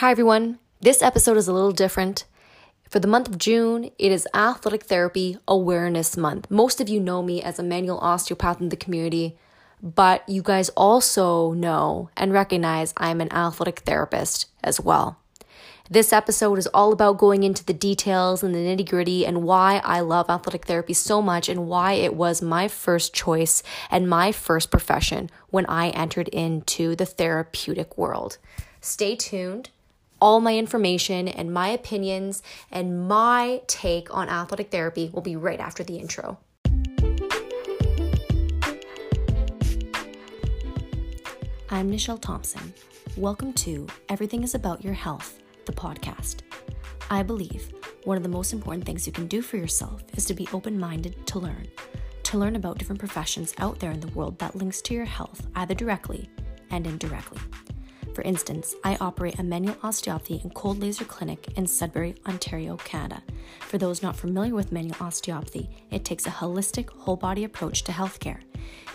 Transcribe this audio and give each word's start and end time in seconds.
Hi, 0.00 0.10
everyone. 0.10 0.58
This 0.80 1.02
episode 1.02 1.36
is 1.36 1.46
a 1.46 1.52
little 1.52 1.72
different. 1.72 2.24
For 2.88 3.00
the 3.00 3.06
month 3.06 3.28
of 3.28 3.36
June, 3.36 3.90
it 3.98 4.10
is 4.10 4.26
Athletic 4.32 4.84
Therapy 4.84 5.36
Awareness 5.46 6.16
Month. 6.16 6.50
Most 6.50 6.80
of 6.80 6.88
you 6.88 6.98
know 6.98 7.22
me 7.22 7.42
as 7.42 7.58
a 7.58 7.62
manual 7.62 7.98
osteopath 7.98 8.62
in 8.62 8.70
the 8.70 8.78
community, 8.78 9.36
but 9.82 10.26
you 10.26 10.40
guys 10.40 10.70
also 10.70 11.52
know 11.52 12.08
and 12.16 12.32
recognize 12.32 12.94
I'm 12.96 13.20
an 13.20 13.30
athletic 13.30 13.80
therapist 13.80 14.46
as 14.64 14.80
well. 14.80 15.18
This 15.90 16.14
episode 16.14 16.56
is 16.56 16.66
all 16.68 16.94
about 16.94 17.18
going 17.18 17.42
into 17.42 17.62
the 17.62 17.74
details 17.74 18.42
and 18.42 18.54
the 18.54 18.58
nitty 18.58 18.88
gritty 18.88 19.26
and 19.26 19.42
why 19.42 19.82
I 19.84 20.00
love 20.00 20.30
athletic 20.30 20.64
therapy 20.64 20.94
so 20.94 21.20
much 21.20 21.46
and 21.46 21.68
why 21.68 21.92
it 21.92 22.14
was 22.14 22.40
my 22.40 22.68
first 22.68 23.12
choice 23.12 23.62
and 23.90 24.08
my 24.08 24.32
first 24.32 24.70
profession 24.70 25.28
when 25.50 25.66
I 25.66 25.90
entered 25.90 26.28
into 26.28 26.96
the 26.96 27.04
therapeutic 27.04 27.98
world. 27.98 28.38
Stay 28.80 29.14
tuned 29.14 29.68
all 30.20 30.40
my 30.40 30.56
information 30.56 31.28
and 31.28 31.52
my 31.52 31.68
opinions 31.68 32.42
and 32.70 33.08
my 33.08 33.62
take 33.66 34.14
on 34.14 34.28
athletic 34.28 34.70
therapy 34.70 35.10
will 35.12 35.22
be 35.22 35.36
right 35.36 35.60
after 35.60 35.82
the 35.82 35.96
intro. 35.96 36.38
I'm 41.70 41.90
Nichelle 41.90 42.20
Thompson. 42.20 42.74
Welcome 43.16 43.52
to 43.54 43.86
Everything 44.08 44.42
is 44.42 44.54
About 44.54 44.84
Your 44.84 44.92
Health, 44.92 45.40
the 45.64 45.72
podcast. 45.72 46.40
I 47.10 47.22
believe 47.22 47.72
one 48.04 48.16
of 48.16 48.22
the 48.22 48.28
most 48.28 48.52
important 48.52 48.84
things 48.84 49.06
you 49.06 49.12
can 49.12 49.26
do 49.26 49.40
for 49.40 49.56
yourself 49.56 50.02
is 50.16 50.26
to 50.26 50.34
be 50.34 50.48
open 50.52 50.78
minded 50.78 51.26
to 51.28 51.38
learn, 51.38 51.66
to 52.24 52.38
learn 52.38 52.56
about 52.56 52.78
different 52.78 52.98
professions 52.98 53.54
out 53.58 53.78
there 53.78 53.90
in 53.90 54.00
the 54.00 54.08
world 54.08 54.38
that 54.38 54.54
links 54.54 54.82
to 54.82 54.94
your 54.94 55.06
health 55.06 55.46
either 55.56 55.74
directly 55.74 56.28
and 56.70 56.86
indirectly. 56.86 57.40
For 58.20 58.26
instance, 58.26 58.74
I 58.84 58.98
operate 59.00 59.38
a 59.38 59.42
manual 59.42 59.78
osteopathy 59.82 60.40
and 60.42 60.52
cold 60.52 60.78
laser 60.78 61.06
clinic 61.06 61.56
in 61.56 61.66
Sudbury, 61.66 62.16
Ontario, 62.26 62.76
Canada. 62.76 63.22
For 63.60 63.78
those 63.78 64.02
not 64.02 64.14
familiar 64.14 64.54
with 64.54 64.72
manual 64.72 64.96
osteopathy, 65.00 65.70
it 65.90 66.04
takes 66.04 66.26
a 66.26 66.30
holistic, 66.30 66.90
whole 66.90 67.16
body 67.16 67.44
approach 67.44 67.82
to 67.84 67.92
healthcare. 67.92 68.40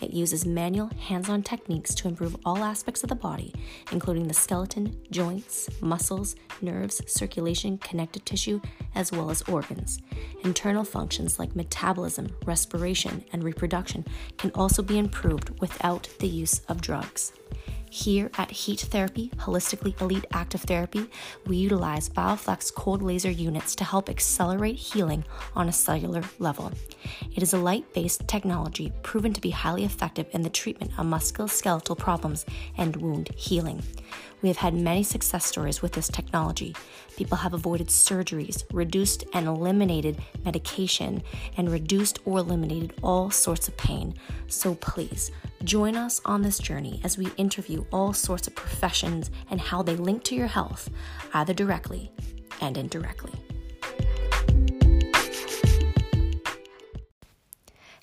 It 0.02 0.11
uses 0.11 0.45
manual, 0.45 0.89
hands 0.99 1.30
on 1.30 1.44
techniques 1.44 1.95
to 1.95 2.08
improve 2.08 2.35
all 2.45 2.63
aspects 2.63 3.03
of 3.03 3.09
the 3.09 3.16
body, 3.16 3.53
including 3.91 4.27
the 4.27 4.33
skeleton, 4.33 4.97
joints, 5.11 5.69
muscles, 5.81 6.35
nerves, 6.61 7.02
circulation, 7.07 7.77
connective 7.77 8.25
tissue, 8.25 8.61
as 8.94 9.11
well 9.11 9.30
as 9.30 9.41
organs. 9.44 10.02
Internal 10.44 10.83
functions 10.83 11.39
like 11.39 11.55
metabolism, 11.55 12.27
respiration, 12.45 13.23
and 13.31 13.44
reproduction 13.44 14.05
can 14.38 14.52
also 14.52 14.81
be 14.81 14.97
improved 14.97 15.59
without 15.61 16.09
the 16.19 16.27
use 16.27 16.59
of 16.67 16.81
drugs. 16.81 17.31
Here 17.95 18.29
at 18.38 18.52
Heat 18.52 18.81
Therapy, 18.81 19.31
Holistically 19.38 20.00
Elite 20.02 20.25
Active 20.33 20.59
Therapy, 20.59 21.09
we 21.45 21.55
utilize 21.55 22.09
BioFlex 22.09 22.73
cold 22.73 23.02
laser 23.02 23.31
units 23.31 23.73
to 23.75 23.85
help 23.85 24.09
accelerate 24.09 24.75
healing 24.75 25.23
on 25.55 25.69
a 25.69 25.72
cellular 25.72 26.22
level. 26.38 26.73
It 27.33 27.41
is 27.41 27.53
a 27.53 27.57
light 27.57 27.94
based 27.94 28.27
technology 28.27 28.91
proven 29.02 29.31
to 29.31 29.39
be 29.39 29.52
highly 29.55 29.83
effective 29.83 30.27
in 30.31 30.41
the 30.41 30.49
treatment 30.49 30.91
of 30.97 31.05
musculoskeletal 31.05 31.97
problems 31.97 32.45
and 32.77 32.95
wound 32.97 33.29
healing. 33.35 33.81
We 34.41 34.49
have 34.49 34.57
had 34.57 34.73
many 34.75 35.01
success 35.01 35.45
stories 35.45 35.81
with 35.81 35.93
this 35.93 36.07
technology. 36.07 36.75
People 37.17 37.37
have 37.37 37.53
avoided 37.53 37.87
surgeries, 37.87 38.63
reduced 38.71 39.23
and 39.33 39.47
eliminated 39.47 40.19
medication, 40.43 41.23
and 41.57 41.71
reduced 41.71 42.19
or 42.25 42.39
eliminated 42.39 42.93
all 43.01 43.31
sorts 43.31 43.67
of 43.67 43.75
pain. 43.77 44.13
So 44.47 44.75
please, 44.75 45.31
join 45.63 45.95
us 45.95 46.21
on 46.25 46.41
this 46.41 46.59
journey 46.59 47.01
as 47.03 47.17
we 47.17 47.27
interview 47.37 47.85
all 47.91 48.13
sorts 48.13 48.47
of 48.47 48.53
professions 48.53 49.31
and 49.49 49.59
how 49.59 49.81
they 49.81 49.95
link 49.95 50.23
to 50.25 50.35
your 50.35 50.47
health, 50.47 50.89
either 51.33 51.53
directly 51.53 52.11
and 52.61 52.77
indirectly. 52.77 53.33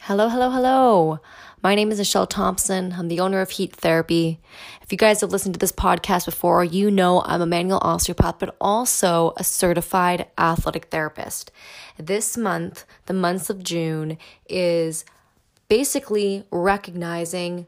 Hello, 0.01 0.29
hello, 0.29 0.51
hello. 0.51 1.21
My 1.63 1.77
name 1.77 1.93
is 1.93 2.01
Nichelle 2.01 2.29
Thompson. 2.29 2.93
I'm 2.99 3.07
the 3.07 3.21
owner 3.21 3.41
of 3.41 3.51
Heat 3.51 3.73
Therapy. 3.73 4.41
If 4.83 4.91
you 4.91 4.99
guys 4.99 5.21
have 5.21 5.31
listened 5.31 5.55
to 5.55 5.61
this 5.61 5.71
podcast 5.71 6.25
before, 6.25 6.65
you 6.65 6.91
know 6.91 7.23
I'm 7.25 7.41
a 7.41 7.47
manual 7.47 7.79
osteopath, 7.79 8.41
but 8.41 8.57
also 8.61 9.33
a 9.37 9.45
certified 9.45 10.27
athletic 10.37 10.87
therapist. 10.87 11.53
This 11.97 12.37
month, 12.37 12.85
the 13.07 13.15
months 13.15 13.49
of 13.49 13.63
June, 13.63 14.19
is 14.49 15.05
basically 15.69 16.43
recognizing 16.51 17.67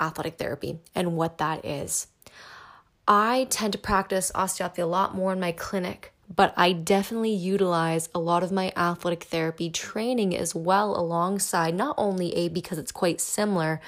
athletic 0.00 0.36
therapy 0.36 0.80
and 0.96 1.16
what 1.16 1.38
that 1.38 1.64
is. 1.64 2.08
I 3.06 3.46
tend 3.48 3.74
to 3.74 3.78
practice 3.78 4.32
osteopathy 4.34 4.82
a 4.82 4.86
lot 4.88 5.14
more 5.14 5.32
in 5.32 5.38
my 5.38 5.52
clinic 5.52 6.12
but 6.34 6.54
I 6.56 6.72
definitely 6.72 7.32
utilize 7.32 8.08
a 8.14 8.20
lot 8.20 8.44
of 8.44 8.52
my 8.52 8.72
athletic 8.76 9.24
therapy 9.24 9.68
training 9.68 10.36
as 10.36 10.54
well 10.54 10.96
alongside 10.96 11.74
not 11.74 11.96
only 11.98 12.34
A 12.36 12.48
because 12.48 12.78
it's 12.78 12.92
quite 12.92 13.20
similar, 13.20 13.80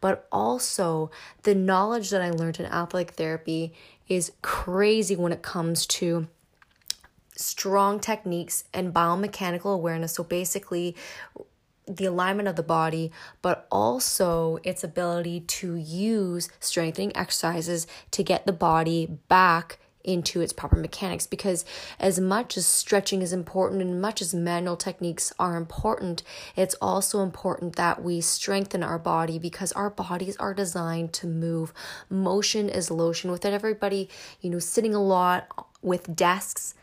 but 0.00 0.26
also 0.32 1.10
the 1.42 1.54
knowledge 1.54 2.08
that 2.10 2.22
I 2.22 2.30
learned 2.30 2.58
in 2.58 2.66
athletic 2.66 3.12
therapy 3.12 3.74
is 4.08 4.32
crazy 4.40 5.14
when 5.14 5.30
it 5.30 5.42
comes 5.42 5.86
to 5.86 6.26
strong 7.36 8.00
techniques 8.00 8.64
and 8.72 8.94
biomechanical 8.94 9.74
awareness. 9.74 10.14
So 10.14 10.24
basically, 10.24 10.96
the 11.86 12.06
alignment 12.06 12.48
of 12.48 12.56
the 12.56 12.62
body, 12.62 13.12
but 13.42 13.66
also 13.70 14.58
its 14.62 14.84
ability 14.84 15.40
to 15.40 15.74
use 15.74 16.48
strengthening 16.60 17.14
exercises 17.16 17.86
to 18.12 18.22
get 18.22 18.46
the 18.46 18.52
body 18.52 19.18
back 19.28 19.78
into 20.04 20.40
its 20.40 20.52
proper 20.52 20.76
mechanics 20.76 21.26
because 21.26 21.64
as 21.98 22.18
much 22.18 22.56
as 22.56 22.66
stretching 22.66 23.22
is 23.22 23.32
important 23.32 23.82
and 23.82 24.00
much 24.00 24.22
as 24.22 24.34
manual 24.34 24.76
techniques 24.76 25.32
are 25.38 25.56
important 25.56 26.22
it's 26.56 26.74
also 26.80 27.22
important 27.22 27.76
that 27.76 28.02
we 28.02 28.20
strengthen 28.20 28.82
our 28.82 28.98
body 28.98 29.38
because 29.38 29.72
our 29.72 29.90
bodies 29.90 30.36
are 30.36 30.54
designed 30.54 31.12
to 31.12 31.26
move. 31.26 31.72
Motion 32.08 32.68
is 32.68 32.90
lotion. 32.90 33.30
With 33.30 33.44
everybody 33.44 34.08
you 34.40 34.50
know 34.50 34.58
sitting 34.58 34.94
a 34.94 35.02
lot 35.02 35.68
with 35.82 36.14
desks 36.14 36.74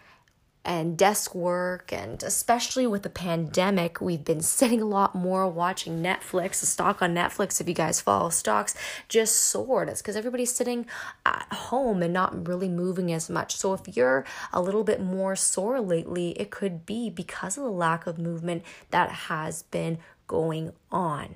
and 0.67 0.97
desk 0.97 1.33
work, 1.33 1.93
and 1.93 2.21
especially 2.21 2.85
with 2.85 3.03
the 3.03 3.09
pandemic, 3.09 4.01
we've 4.01 4.25
been 4.25 4.41
sitting 4.57 4.81
a 4.81 4.85
lot 4.85 5.15
more 5.15 5.47
watching 5.47 6.03
Netflix. 6.03 6.59
The 6.59 6.65
stock 6.65 7.01
on 7.01 7.15
Netflix, 7.15 7.61
if 7.61 7.69
you 7.69 7.73
guys 7.73 8.01
follow 8.01 8.29
stocks, 8.29 8.75
just 9.07 9.37
soared. 9.37 9.87
It's 9.87 10.01
because 10.01 10.17
everybody's 10.17 10.53
sitting 10.53 10.85
at 11.25 11.47
home 11.51 12.03
and 12.03 12.13
not 12.13 12.47
really 12.47 12.67
moving 12.67 13.13
as 13.13 13.29
much. 13.29 13.55
So 13.55 13.73
if 13.73 13.95
you're 13.95 14.25
a 14.51 14.61
little 14.61 14.83
bit 14.83 15.01
more 15.01 15.37
sore 15.37 15.79
lately, 15.79 16.31
it 16.31 16.51
could 16.51 16.85
be 16.85 17.09
because 17.09 17.57
of 17.57 17.63
the 17.63 17.71
lack 17.71 18.05
of 18.05 18.19
movement 18.19 18.63
that 18.91 19.09
has 19.09 19.63
been 19.63 19.97
going 20.27 20.73
on. 20.91 21.35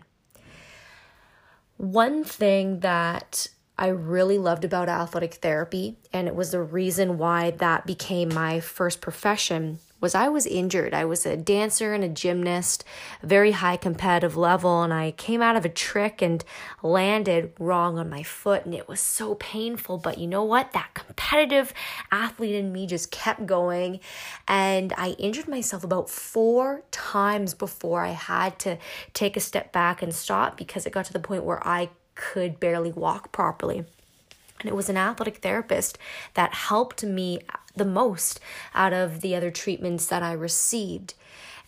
One 1.78 2.26
thing 2.26 2.82
that 2.82 3.48
I 3.78 3.88
really 3.88 4.38
loved 4.38 4.64
about 4.64 4.90
athletic 4.90 5.36
therapy, 5.36 5.98
and 6.14 6.28
it 6.28 6.36
was 6.36 6.52
the 6.52 6.62
reason 6.62 7.18
why 7.18 7.52
that 7.52 7.86
became 7.86 8.34
my 8.34 8.60
first 8.60 9.02
profession, 9.02 9.80
was 10.00 10.16
I 10.16 10.30
was 10.30 10.48
injured. 10.48 10.94
I 10.94 11.06
was 11.06 11.26
a 11.26 11.38
dancer 11.38 11.94
and 11.94 12.04
a 12.04 12.10
gymnast, 12.10 12.84
very 13.22 13.52
high 13.52 13.78
competitive 13.78 14.36
level, 14.36 14.82
and 14.82 14.92
I 14.92 15.12
came 15.12 15.42
out 15.42 15.56
of 15.56 15.64
a 15.64 15.70
trick 15.70 16.22
and 16.22 16.44
landed 16.82 17.54
wrong 17.60 18.00
on 18.00 18.10
my 18.10 18.24
foot, 18.24 18.66
and 18.66 18.74
it 18.74 18.88
was 18.88 19.00
so 19.00 19.36
painful. 19.36 20.00
But 20.00 20.18
you 20.18 20.28
know 20.28 20.44
what? 20.44 20.74
That 20.74 20.96
competitive 20.96 21.74
athlete 22.12 22.56
in 22.56 22.74
me 22.74 22.88
just 22.88 23.12
kept 23.12 23.46
going, 23.46 24.00
and 24.48 24.92
I 24.98 25.12
injured 25.12 25.48
myself 25.48 25.84
about 25.84 26.10
four 26.10 26.84
times 26.92 27.54
before 27.54 28.04
I 28.04 28.12
had 28.12 28.58
to 28.60 28.78
take 29.14 29.38
a 29.38 29.40
step 29.40 29.72
back 29.72 30.02
and 30.02 30.14
stop 30.14 30.58
because 30.58 30.86
it 30.86 30.94
got 30.94 31.06
to 31.06 31.14
the 31.14 31.20
point 31.20 31.44
where 31.44 31.66
I 31.66 31.90
could 32.22 32.60
barely 32.60 32.92
walk 32.92 33.32
properly. 33.32 33.80
And 34.60 34.70
it 34.70 34.76
was 34.76 34.90
an 34.90 34.98
athletic 34.98 35.38
therapist 35.38 35.98
that 36.36 36.54
helped 36.54 37.04
me 37.04 37.40
the 37.76 37.86
most 37.86 38.40
out 38.76 38.94
of 38.94 39.22
the 39.22 39.36
other 39.36 39.50
treatments 39.50 40.06
that 40.06 40.22
I 40.22 40.34
received. 40.34 41.16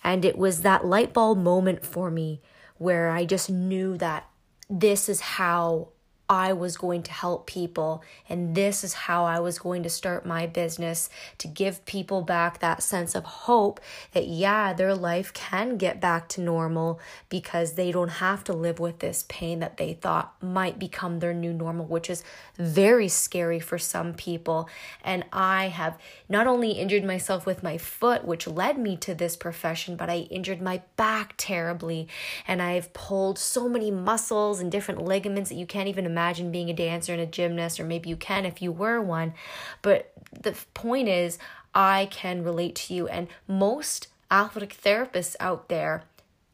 And 0.04 0.24
it 0.24 0.38
was 0.38 0.62
that 0.62 0.86
light 0.86 1.12
bulb 1.12 1.39
moment 1.39 1.83
for 1.83 2.12
me 2.12 2.39
where 2.78 3.10
I 3.10 3.25
just 3.25 3.50
knew 3.50 3.98
that 3.98 4.30
this 4.69 5.10
is 5.10 5.22
how 5.22 5.89
I 6.30 6.54
was 6.54 6.78
going 6.78 7.04
to 7.04 7.12
help 7.12 7.48
people, 7.48 8.02
and 8.30 8.56
this 8.56 8.84
is 8.84 8.94
how 8.94 9.25
I 9.25 9.40
was 9.40 9.60
going 9.60 9.84
to 9.84 9.90
start 9.90 10.25
my 10.25 10.48
business 10.48 11.10
to 11.40 11.50
give 11.50 11.86
people 11.86 12.22
back 12.22 12.60
that 12.60 12.81
sense 12.81 13.14
of 13.14 13.25
hope 13.25 13.81
that, 14.14 14.28
yeah, 14.28 14.72
their 14.72 14.96
life 14.96 15.34
can 15.34 15.78
get 15.78 16.00
back 16.00 16.30
to 16.30 16.42
normal 16.42 17.00
because 17.28 17.74
they 17.74 17.92
don't 17.92 18.08
have 18.08 18.44
to 18.46 18.54
live 18.54 18.80
with 18.80 19.00
this 19.00 19.25
pain 19.28 19.60
that 19.60 19.75
they 19.75 19.94
thought 19.94 20.34
might 20.42 20.80
become 20.80 21.20
their 21.20 21.34
new 21.34 21.52
normal, 21.52 21.86
which 21.86 22.10
is 22.10 22.24
very 22.56 23.10
scary 23.10 23.60
for 23.60 23.78
some 23.78 24.14
people. 24.14 24.69
And 25.04 25.26
I 25.34 25.68
have 25.68 26.00
not 26.30 26.48
only 26.48 26.72
injured 26.72 27.04
myself 27.04 27.46
with 27.46 27.64
my 27.64 27.78
foot, 27.78 28.24
which 28.24 28.48
led 28.48 28.78
me 28.78 28.96
to 28.98 29.14
this 29.14 29.36
profession, 29.36 29.98
but 29.98 30.10
I 30.10 30.19
injured 30.31 30.62
my 30.62 30.81
back 30.96 31.34
terribly, 31.38 32.08
and 32.48 32.62
I've 32.62 32.94
pulled 32.94 33.38
so 33.38 33.68
many 33.68 33.92
muscles 33.92 34.62
and 34.62 34.72
different 34.72 35.04
ligaments 35.04 35.50
that 35.50 35.58
you 35.58 35.66
can't 35.66 35.90
even 35.90 36.12
imagine 36.13 36.51
being 36.51 36.69
a 36.69 36.74
dancer 36.74 37.13
and 37.13 37.21
a 37.21 37.25
gymnast, 37.25 37.80
or 37.80 37.83
maybe 37.83 38.10
you 38.10 38.15
can 38.15 38.45
if 38.45 38.62
you 38.62 38.71
were 38.71 39.01
one. 39.01 39.33
But 39.81 40.12
the 40.31 40.56
point 40.74 41.10
is, 41.10 41.39
I 41.74 42.07
can 42.12 42.44
relate 42.44 42.75
to 42.75 42.94
you, 42.94 43.07
and 43.07 43.27
most 43.48 44.07
athletic 44.30 44.80
therapists 44.80 45.36
out 45.39 45.69
there 45.69 46.04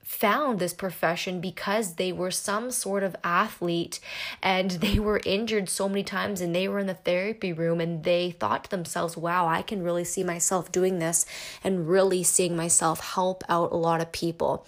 found 0.10 0.58
this 0.58 0.74
profession 0.74 1.40
because 1.40 1.94
they 1.96 2.12
were 2.12 2.32
some 2.32 2.72
sort 2.72 3.04
of 3.04 3.16
athlete 3.24 4.00
and 4.42 4.72
they 4.72 4.98
were 4.98 5.22
injured 5.24 5.70
so 5.70 5.88
many 5.88 6.04
times 6.04 6.42
and 6.42 6.56
they 6.56 6.68
were 6.68 6.80
in 6.80 6.88
the 6.88 6.96
therapy 6.96 7.54
room 7.54 7.80
and 7.80 8.04
they 8.04 8.32
thought 8.32 8.64
to 8.64 8.72
themselves, 8.72 9.16
wow, 9.16 9.48
I 9.48 9.62
can 9.62 9.84
really 9.84 10.04
see 10.04 10.24
myself 10.24 10.72
doing 10.72 10.98
this 10.98 11.28
and 11.64 11.88
really 11.88 12.24
seeing 12.24 12.56
myself 12.56 13.14
help 13.14 13.44
out 13.48 13.72
a 13.72 13.76
lot 13.76 14.02
of 14.02 14.12
people. 14.12 14.66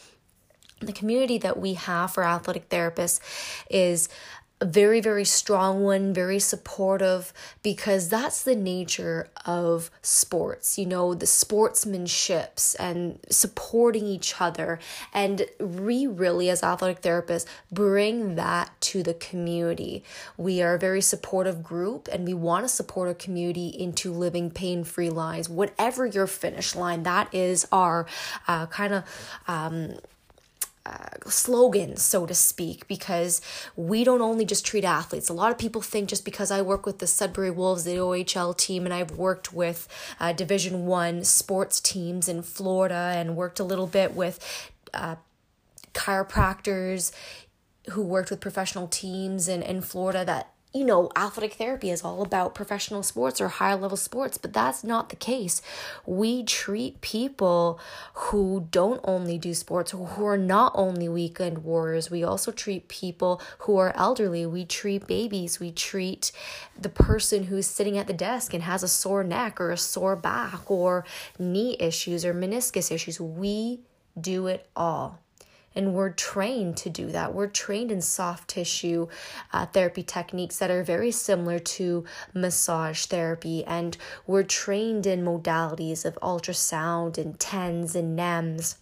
The 0.80 0.94
community 0.94 1.40
that 1.40 1.60
we 1.60 1.74
have 1.74 2.14
for 2.14 2.24
athletic 2.24 2.70
therapists 2.70 3.20
is 3.68 4.10
very, 4.62 5.02
very 5.02 5.26
strong 5.26 5.84
one, 5.84 6.14
very 6.14 6.40
supportive, 6.40 7.34
because 7.64 8.10
that's 8.10 8.44
the 8.44 8.56
nature 8.56 9.30
of 9.46 9.90
sports, 10.02 10.78
you 10.78 10.86
know, 10.86 11.14
the 11.14 11.26
sportsmanships 11.26 12.76
and 12.80 13.20
supporting 13.30 14.06
each 14.06 14.40
other. 14.40 14.80
And 15.14 15.46
we 15.60 16.08
really, 16.08 16.50
as 16.50 16.64
athletic 16.64 17.02
therapists, 17.02 17.46
bring 17.72 18.36
that 18.36 18.70
to 18.82 19.04
the 19.04 19.14
community. 19.16 20.04
We 20.38 20.62
are 20.62 20.76
a 20.76 20.80
very 20.80 21.02
supportive 21.02 21.64
group 21.64 22.08
and 22.12 22.26
we 22.26 22.34
want 22.34 22.66
to 22.66 22.70
support 22.70 23.08
our 23.08 23.14
community 23.14 23.68
into 23.68 24.12
living 24.12 24.52
pain 24.52 24.84
free 24.84 25.10
lives. 25.10 25.50
Whatever 25.50 26.06
your 26.06 26.28
finish 26.28 26.76
line, 26.76 27.04
that 27.04 27.34
is 27.34 27.68
our 27.72 28.06
uh, 28.48 28.68
kind 28.68 28.94
of. 28.94 29.04
Um, 29.48 29.96
uh, 30.86 31.10
slogans, 31.28 32.02
so 32.02 32.26
to 32.26 32.34
speak, 32.34 32.88
because 32.88 33.42
we 33.76 34.04
don't 34.04 34.22
only 34.22 34.46
just 34.46 34.66
treat 34.66 34.84
athletes. 34.84 35.30
A 35.30 35.34
lot 35.34 35.52
of 35.52 35.58
people 35.58 35.82
think 35.82 36.10
just 36.10 36.26
because 36.26 36.52
I 36.52 36.62
work 36.62 36.86
with 36.86 37.00
the 37.00 37.08
Sudbury 37.08 37.52
Wolves, 37.52 37.84
the 37.84 37.98
OHL 37.98 38.58
team, 38.58 38.86
and 38.86 38.94
I've 38.94 39.12
worked 39.12 39.54
with 39.54 39.88
uh, 40.20 40.34
Division 40.34 40.86
One 40.86 41.24
sports 41.24 41.80
teams 41.80 42.28
in 42.28 42.42
Florida, 42.42 43.14
and 43.16 43.36
worked 43.36 43.60
a 43.60 43.64
little 43.64 43.88
bit 43.88 44.16
with 44.16 44.72
uh, 44.94 45.16
chiropractors 45.94 47.12
who 47.92 48.02
worked 48.02 48.30
with 48.30 48.40
professional 48.40 48.88
teams 48.88 49.48
in, 49.48 49.62
in 49.64 49.82
Florida 49.82 50.24
that 50.26 50.51
you 50.74 50.86
know, 50.86 51.10
athletic 51.18 51.56
therapy 51.56 51.90
is 51.90 52.02
all 52.02 52.22
about 52.22 52.56
professional 52.56 53.04
sports 53.04 53.42
or 53.42 53.50
higher 53.50 53.76
level 53.76 53.98
sports, 53.98 54.38
but 54.38 54.54
that's 54.54 54.86
not 54.86 55.10
the 55.10 55.18
case. 55.18 55.62
We 56.06 56.44
treat 56.44 57.02
people 57.02 57.78
who 58.14 58.68
don't 58.72 59.02
only 59.04 59.38
do 59.38 59.54
sports, 59.54 59.92
who 59.92 60.26
are 60.26 60.38
not 60.38 60.72
only 60.76 61.10
weekend 61.10 61.66
warriors. 61.66 62.10
We 62.10 62.24
also 62.24 62.54
treat 62.54 62.88
people 62.88 63.42
who 63.60 63.78
are 63.78 63.94
elderly. 63.98 64.46
We 64.46 64.64
treat 64.64 65.08
babies. 65.08 65.60
We 65.60 65.72
treat 65.72 66.32
the 66.80 66.90
person 66.90 67.46
who's 67.46 67.68
sitting 67.68 67.98
at 67.98 68.08
the 68.08 68.14
desk 68.14 68.54
and 68.54 68.64
has 68.64 68.82
a 68.82 68.88
sore 68.88 69.26
neck 69.26 69.60
or 69.60 69.72
a 69.72 69.78
sore 69.78 70.16
back 70.16 70.72
or 70.72 71.04
knee 71.38 71.76
issues 71.82 72.24
or 72.24 72.34
meniscus 72.34 72.92
issues. 72.92 73.20
We 73.20 73.82
do 74.20 74.48
it 74.48 74.70
all. 74.74 75.20
And 75.76 75.94
we're 75.94 76.12
trained 76.12 76.78
to 76.78 76.90
do 76.90 77.08
that. 77.08 77.34
We're 77.34 77.48
trained 77.48 77.92
in 77.92 78.02
soft 78.02 78.50
tissue 78.50 79.08
uh, 79.54 79.66
therapy 79.68 80.04
techniques 80.04 80.58
that 80.60 80.72
are 80.72 80.84
very 80.84 81.12
similar 81.12 81.60
to 81.60 82.06
massage 82.34 83.06
therapy. 83.06 83.64
And 83.66 83.98
we're 84.28 84.44
trained 84.44 85.06
in 85.06 85.24
modalities 85.24 86.06
of 86.06 86.16
ultrasound 86.22 87.18
and 87.18 87.40
TENS 87.40 87.96
and 87.96 88.18
NEMS 88.18 88.76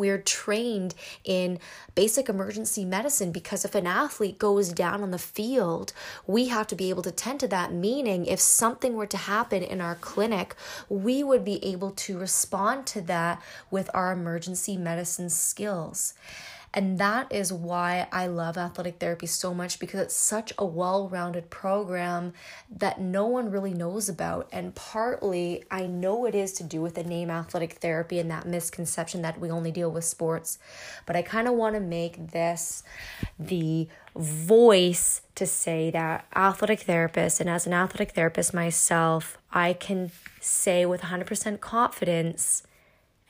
we're 0.00 0.18
trained 0.18 0.96
in 1.22 1.60
basic 1.94 2.28
emergency 2.28 2.84
medicine 2.84 3.30
because 3.30 3.64
if 3.64 3.76
an 3.76 3.86
athlete 3.86 4.38
goes 4.38 4.70
down 4.70 5.02
on 5.02 5.12
the 5.12 5.18
field, 5.18 5.92
we 6.26 6.48
have 6.48 6.66
to 6.66 6.74
be 6.74 6.90
able 6.90 7.02
to 7.02 7.12
tend 7.12 7.38
to 7.40 7.48
that. 7.48 7.72
Meaning, 7.72 8.26
if 8.26 8.40
something 8.40 8.94
were 8.94 9.06
to 9.06 9.16
happen 9.16 9.62
in 9.62 9.80
our 9.80 9.94
clinic, 9.94 10.56
we 10.88 11.22
would 11.22 11.44
be 11.44 11.64
able 11.64 11.92
to 11.92 12.18
respond 12.18 12.86
to 12.86 13.00
that 13.02 13.40
with 13.70 13.88
our 13.94 14.10
emergency 14.10 14.76
medicine 14.76 15.30
skills. 15.30 16.14
And 16.72 16.98
that 16.98 17.32
is 17.32 17.52
why 17.52 18.06
I 18.12 18.28
love 18.28 18.56
athletic 18.56 19.00
therapy 19.00 19.26
so 19.26 19.52
much 19.52 19.80
because 19.80 20.00
it's 20.00 20.14
such 20.14 20.52
a 20.56 20.64
well 20.64 21.08
rounded 21.08 21.50
program 21.50 22.32
that 22.70 23.00
no 23.00 23.26
one 23.26 23.50
really 23.50 23.74
knows 23.74 24.08
about. 24.08 24.48
And 24.52 24.74
partly, 24.74 25.64
I 25.70 25.86
know 25.86 26.26
it 26.26 26.34
is 26.34 26.52
to 26.54 26.62
do 26.62 26.80
with 26.80 26.94
the 26.94 27.02
name 27.02 27.28
athletic 27.28 27.74
therapy 27.74 28.20
and 28.20 28.30
that 28.30 28.46
misconception 28.46 29.22
that 29.22 29.40
we 29.40 29.50
only 29.50 29.72
deal 29.72 29.90
with 29.90 30.04
sports. 30.04 30.58
But 31.06 31.16
I 31.16 31.22
kind 31.22 31.48
of 31.48 31.54
want 31.54 31.74
to 31.74 31.80
make 31.80 32.30
this 32.30 32.84
the 33.38 33.88
voice 34.14 35.22
to 35.34 35.46
say 35.46 35.90
that 35.90 36.26
athletic 36.34 36.80
therapist, 36.80 37.40
and 37.40 37.48
as 37.48 37.66
an 37.66 37.72
athletic 37.72 38.12
therapist 38.12 38.54
myself, 38.54 39.38
I 39.52 39.72
can 39.72 40.10
say 40.40 40.86
with 40.86 41.02
100% 41.02 41.60
confidence 41.60 42.62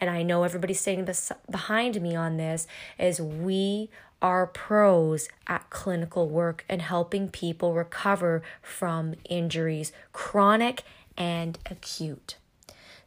and 0.01 0.11
I 0.11 0.23
know 0.23 0.43
everybody's 0.43 0.81
standing 0.81 1.05
bes- 1.05 1.33
behind 1.51 2.01
me 2.01 2.17
on 2.17 2.37
this, 2.37 2.67
is 2.99 3.21
we 3.21 3.91
are 4.23 4.47
pros 4.47 5.29
at 5.47 5.69
clinical 5.71 6.29
work 6.29 6.65
and 6.69 6.83
helping 6.83 7.29
people 7.29 7.75
recover 7.75 8.43
from 8.63 9.15
injuries, 9.25 9.93
chronic 10.13 10.83
and 11.17 11.59
acute. 11.71 12.37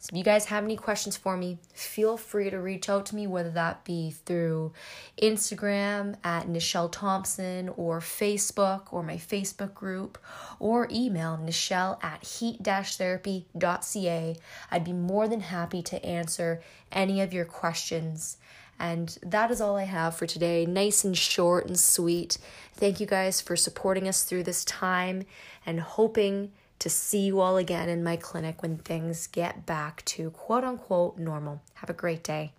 So 0.03 0.09
if 0.11 0.17
you 0.17 0.23
guys 0.25 0.47
have 0.47 0.65
any 0.65 0.75
questions 0.75 1.15
for 1.15 1.37
me, 1.37 1.59
feel 1.73 2.17
free 2.17 2.49
to 2.49 2.59
reach 2.59 2.89
out 2.89 3.05
to 3.05 3.15
me, 3.15 3.25
whether 3.25 3.51
that 3.51 3.85
be 3.85 4.11
through 4.11 4.73
Instagram 5.21 6.17
at 6.25 6.47
Nichelle 6.47 6.91
Thompson 6.91 7.69
or 7.77 8.01
Facebook 8.01 8.91
or 8.91 9.01
my 9.01 9.15
Facebook 9.15 9.73
group 9.73 10.17
or 10.59 10.89
email 10.91 11.39
Nichelle 11.41 12.03
at 12.03 12.21
heat-therapy.ca. 12.21 14.35
I'd 14.71 14.83
be 14.83 14.91
more 14.91 15.29
than 15.29 15.39
happy 15.39 15.81
to 15.83 16.05
answer 16.05 16.61
any 16.91 17.21
of 17.21 17.31
your 17.31 17.45
questions. 17.45 18.35
And 18.77 19.17
that 19.21 19.51
is 19.51 19.61
all 19.61 19.77
I 19.77 19.85
have 19.85 20.17
for 20.17 20.27
today. 20.27 20.65
Nice 20.65 21.05
and 21.05 21.17
short 21.17 21.67
and 21.67 21.79
sweet. 21.79 22.37
Thank 22.73 22.99
you 22.99 23.05
guys 23.05 23.39
for 23.39 23.55
supporting 23.55 24.09
us 24.09 24.25
through 24.25 24.43
this 24.43 24.65
time 24.65 25.23
and 25.65 25.79
hoping 25.79 26.51
to 26.83 26.89
see 26.89 27.21
you 27.21 27.39
all 27.39 27.55
again 27.55 27.87
in 27.87 28.03
my 28.03 28.17
clinic 28.17 28.61
when 28.61 28.77
things 28.77 29.27
get 29.27 29.65
back 29.65 30.03
to 30.03 30.29
quote 30.31 30.65
unquote 30.65 31.17
normal. 31.17 31.61
Have 31.75 31.89
a 31.89 31.93
great 31.93 32.25
day. 32.25 32.51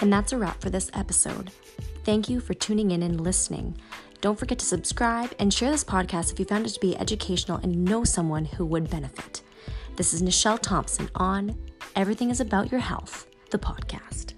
And 0.00 0.12
that's 0.12 0.32
a 0.32 0.36
wrap 0.36 0.60
for 0.60 0.68
this 0.68 0.90
episode. 0.94 1.52
Thank 2.02 2.28
you 2.28 2.40
for 2.40 2.54
tuning 2.54 2.90
in 2.90 3.04
and 3.04 3.20
listening. 3.20 3.76
Don't 4.20 4.36
forget 4.36 4.58
to 4.58 4.66
subscribe 4.66 5.32
and 5.38 5.54
share 5.54 5.70
this 5.70 5.84
podcast 5.84 6.32
if 6.32 6.40
you 6.40 6.44
found 6.44 6.66
it 6.66 6.70
to 6.70 6.80
be 6.80 6.96
educational 6.96 7.58
and 7.58 7.84
know 7.84 8.02
someone 8.02 8.46
who 8.46 8.66
would 8.66 8.90
benefit. 8.90 9.42
This 9.94 10.12
is 10.12 10.22
Nichelle 10.22 10.58
Thompson 10.60 11.08
on 11.14 11.56
Everything 11.94 12.30
is 12.30 12.40
About 12.40 12.72
Your 12.72 12.80
Health, 12.80 13.28
the 13.50 13.58
podcast. 13.58 14.31